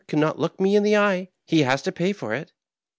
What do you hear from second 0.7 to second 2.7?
in the eye, he has to pay for it."